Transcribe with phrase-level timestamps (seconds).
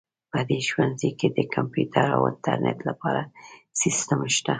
[0.31, 3.21] په دې ښوونځي کې د کمپیوټر او انټرنیټ لپاره
[3.81, 4.49] سیسټم شته